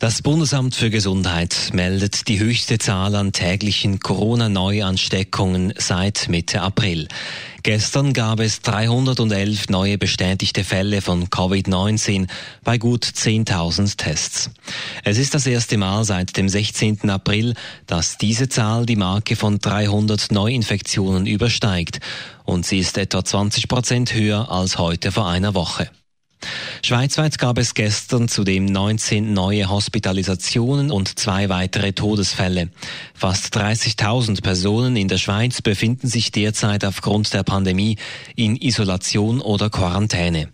Das 0.00 0.22
Bundesamt 0.22 0.74
für 0.74 0.88
Gesundheit 0.88 1.72
meldet 1.74 2.26
die 2.26 2.38
höchste 2.38 2.78
Zahl 2.78 3.14
an 3.14 3.32
täglichen 3.32 4.00
Corona-Neuansteckungen 4.00 5.74
seit 5.76 6.30
Mitte 6.30 6.62
April. 6.62 7.06
Gestern 7.62 8.14
gab 8.14 8.40
es 8.40 8.62
311 8.62 9.68
neue 9.68 9.98
bestätigte 9.98 10.64
Fälle 10.64 11.02
von 11.02 11.26
Covid-19 11.26 12.28
bei 12.64 12.78
gut 12.78 13.04
10.000 13.04 13.98
Tests. 13.98 14.50
Es 15.04 15.18
ist 15.18 15.34
das 15.34 15.46
erste 15.46 15.76
Mal 15.76 16.02
seit 16.04 16.34
dem 16.38 16.48
16. 16.48 17.10
April, 17.10 17.52
dass 17.86 18.16
diese 18.16 18.48
Zahl 18.48 18.86
die 18.86 18.96
Marke 18.96 19.36
von 19.36 19.58
300 19.58 20.32
Neuinfektionen 20.32 21.26
übersteigt 21.26 22.00
und 22.44 22.64
sie 22.64 22.78
ist 22.78 22.96
etwa 22.96 23.22
20 23.22 23.68
Prozent 23.68 24.14
höher 24.14 24.50
als 24.50 24.78
heute 24.78 25.12
vor 25.12 25.28
einer 25.28 25.52
Woche. 25.52 25.90
Schweizweit 26.82 27.38
gab 27.38 27.58
es 27.58 27.74
gestern 27.74 28.28
zudem 28.28 28.64
19 28.64 29.32
neue 29.32 29.68
Hospitalisationen 29.68 30.90
und 30.90 31.18
zwei 31.18 31.48
weitere 31.48 31.92
Todesfälle. 31.92 32.70
Fast 33.14 33.56
30.000 33.56 34.42
Personen 34.42 34.96
in 34.96 35.08
der 35.08 35.18
Schweiz 35.18 35.62
befinden 35.62 36.08
sich 36.08 36.32
derzeit 36.32 36.84
aufgrund 36.84 37.32
der 37.34 37.42
Pandemie 37.42 37.96
in 38.34 38.56
Isolation 38.56 39.40
oder 39.40 39.68
Quarantäne. 39.68 40.48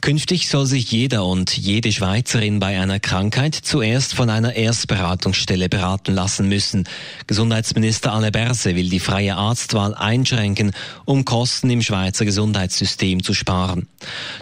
Künftig 0.00 0.48
soll 0.48 0.64
sich 0.64 0.90
jeder 0.90 1.26
und 1.26 1.54
jede 1.56 1.92
Schweizerin 1.92 2.58
bei 2.58 2.80
einer 2.80 3.00
Krankheit 3.00 3.54
zuerst 3.54 4.14
von 4.14 4.30
einer 4.30 4.54
Erstberatungsstelle 4.54 5.68
beraten 5.68 6.14
lassen 6.14 6.48
müssen. 6.48 6.88
Gesundheitsminister 7.26 8.12
Anne 8.12 8.30
Berse 8.32 8.76
will 8.76 8.88
die 8.88 8.98
freie 8.98 9.36
Arztwahl 9.36 9.94
einschränken, 9.94 10.72
um 11.04 11.26
Kosten 11.26 11.68
im 11.68 11.82
Schweizer 11.82 12.24
Gesundheitssystem 12.24 13.22
zu 13.22 13.34
sparen. 13.34 13.88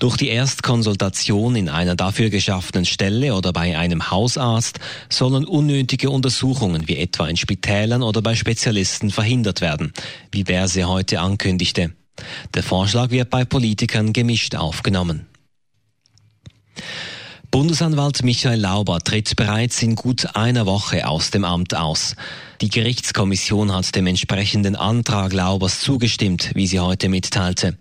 Durch 0.00 0.16
die 0.16 0.28
Erstkonsultation 0.28 1.54
in 1.54 1.68
einer 1.68 1.94
dafür 1.94 2.30
geschaffenen 2.30 2.84
Stelle 2.84 3.34
oder 3.34 3.52
bei 3.52 3.78
einem 3.78 4.10
Hausarzt 4.10 4.80
sollen 5.08 5.44
unnötige 5.44 6.10
Untersuchungen 6.10 6.88
wie 6.88 6.96
etwa 6.96 7.28
in 7.28 7.36
Spitälern 7.36 8.02
oder 8.02 8.22
bei 8.22 8.34
Spezialisten 8.34 9.10
verhindert 9.10 9.60
werden, 9.60 9.92
wie 10.32 10.42
Berse 10.42 10.88
heute 10.88 11.20
ankündigte. 11.20 11.92
Der 12.54 12.62
Vorschlag 12.64 13.10
wird 13.10 13.30
bei 13.30 13.44
Politikern 13.44 14.12
gemischt 14.12 14.56
aufgenommen. 14.56 15.26
Bundesanwalt 17.54 18.24
Michael 18.24 18.58
Lauber 18.58 18.98
tritt 18.98 19.36
bereits 19.36 19.80
in 19.80 19.94
gut 19.94 20.34
einer 20.34 20.66
Woche 20.66 21.06
aus 21.06 21.30
dem 21.30 21.44
Amt 21.44 21.76
aus. 21.76 22.16
Die 22.60 22.68
Gerichtskommission 22.68 23.72
hat 23.72 23.94
dem 23.94 24.08
entsprechenden 24.08 24.74
Antrag 24.74 25.32
Laubers 25.32 25.78
zugestimmt, 25.78 26.50
wie 26.56 26.66
sie 26.66 26.80
heute 26.80 27.08
mitteilte. 27.08 27.78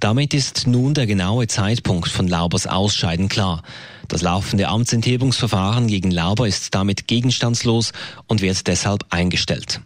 Damit 0.00 0.32
ist 0.32 0.66
nun 0.66 0.94
der 0.94 1.06
genaue 1.06 1.48
Zeitpunkt 1.48 2.08
von 2.08 2.28
Laubers 2.28 2.66
Ausscheiden 2.66 3.28
klar. 3.28 3.62
Das 4.08 4.22
laufende 4.22 4.68
Amtsenthebungsverfahren 4.68 5.86
gegen 5.86 6.10
Lauber 6.10 6.48
ist 6.48 6.74
damit 6.74 7.06
gegenstandslos 7.06 7.92
und 8.26 8.40
wird 8.40 8.66
deshalb 8.68 9.04
eingestellt. 9.10 9.82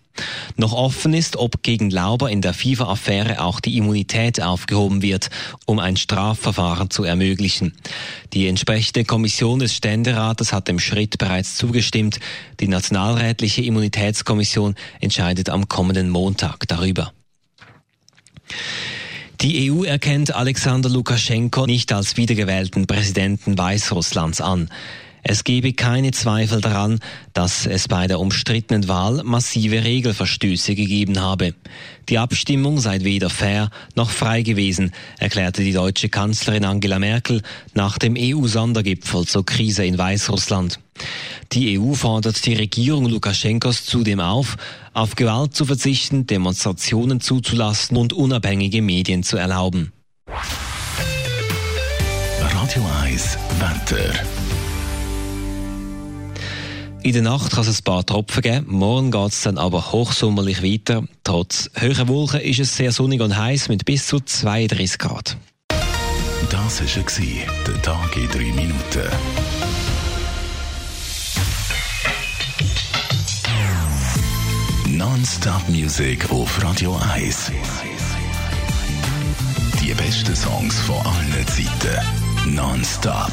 Noch 0.57 0.73
offen 0.73 1.15
ist, 1.15 1.37
ob 1.37 1.63
gegen 1.63 1.91
Lauber 1.91 2.31
in 2.31 2.41
der 2.41 2.55
FIFA-Affäre 2.55 3.41
auch 3.41 3.61
die 3.61 3.77
Immunität 3.77 4.41
aufgehoben 4.41 5.03
wird, 5.03 5.31
um 5.67 5.79
ein 5.79 5.97
Strafverfahren 5.97 6.91
zu 6.91 7.05
ermöglichen. 7.05 7.75
Die 8.33 8.47
entsprechende 8.47 9.05
Kommission 9.05 9.59
des 9.59 9.75
Ständerates 9.75 10.53
hat 10.53 10.69
dem 10.69 10.79
Schritt 10.79 11.19
bereits 11.19 11.57
zugestimmt. 11.57 12.21
Die 12.61 12.69
Nationalrätliche 12.69 13.63
Immunitätskommission 13.63 14.77
entscheidet 15.01 15.49
am 15.49 15.69
kommenden 15.69 16.11
Montag 16.11 16.69
darüber. 16.69 17.13
Die 19.41 19.71
EU 19.71 19.85
erkennt 19.85 20.35
Alexander 20.35 20.89
Lukaschenko 20.89 21.67
nicht 21.67 21.93
als 21.93 22.17
wiedergewählten 22.17 22.87
Präsidenten 22.87 23.59
Weißrusslands 23.59 24.41
an. 24.41 24.71
Es 25.27 25.43
gebe 25.43 25.73
keine 25.73 26.11
Zweifel 26.11 26.61
daran, 26.61 27.01
dass 27.33 27.65
es 27.65 27.89
bei 27.89 28.07
der 28.07 28.21
umstrittenen 28.21 28.89
Wahl 28.89 29.23
massive 29.25 29.83
Regelverstöße 29.83 30.75
gegeben 30.75 31.19
habe. 31.19 31.55
Die 32.11 32.19
Abstimmung 32.19 32.79
sei 32.79 33.01
weder 33.01 33.31
fair 33.31 33.71
noch 33.95 34.11
frei 34.11 34.43
gewesen, 34.43 34.93
erklärte 35.19 35.65
die 35.65 35.73
deutsche 35.73 36.11
Kanzlerin 36.11 36.67
Angela 36.67 36.99
Merkel 36.99 37.41
nach 37.73 37.97
dem 37.97 38.17
EU-Sondergipfel 38.19 39.25
zur 39.27 39.47
Krise 39.47 39.87
in 39.87 39.97
Weißrussland. 39.97 40.79
Die 41.53 41.79
EU 41.79 41.95
fordert 41.95 42.45
die 42.45 42.55
Regierung 42.55 43.07
Lukaschenkos 43.07 43.87
zudem 43.87 44.21
auf, 44.21 44.57
auf 44.93 45.17
Gewalt 45.17 45.55
zu 45.55 45.65
verzichten, 45.65 46.27
Demonstrationen 46.27 47.23
zuzulassen 47.23 47.97
und 47.97 48.13
unabhängige 48.13 48.83
Medien 48.83 49.23
zu 49.23 49.39
erlauben. 49.39 49.93
Radio 52.39 52.87
1, 53.03 53.39
Wetter. 53.59 54.54
In 57.05 57.13
der 57.13 57.21
Nacht 57.21 57.53
kann 57.53 57.69
es 57.69 57.81
ein 57.81 57.85
paar 57.85 58.07
Tropfen 58.07 58.41
geben. 58.41 58.65
Morgen 58.67 59.11
geht 59.11 59.33
es 59.33 59.43
dann 59.43 59.59
aber 59.59 59.93
hochsommerlich 59.93 60.63
weiter. 60.63 61.05
Trotz 61.23 61.69
höherer 61.75 62.09
Wolken 62.09 62.41
ist 62.41 62.61
es 62.61 62.75
sehr 62.79 62.93
sonnig 62.93 63.21
und 63.21 63.37
heiß 63.37 63.69
mit 63.69 63.85
bis 63.85 64.07
zu 64.07 64.21
32 64.21 64.99
Grad. 64.99 65.37
Das 66.49 66.81
war 66.81 66.87
der 67.67 67.83
Tag 67.83 68.17
in 68.17 68.29
drei 68.31 68.53
Minuten. 68.53 69.11
Non-Stop 74.89 75.69
Music 75.69 76.31
auf 76.31 76.63
Radio 76.63 76.99
1. 77.13 77.53
Die 79.83 79.93
besten 79.93 80.35
Songs 80.35 80.81
von 80.81 80.97
allen 81.05 81.47
Zeiten. 81.49 82.55
Non-Stop. 82.55 83.33